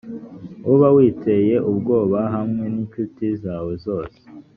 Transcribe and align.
uba 0.73 0.87
witeye 0.95 1.55
ubwoba 1.71 2.19
hamwe 2.35 2.65
n’incuti 2.73 3.25
zawe 3.41 3.73
zose 3.85 4.19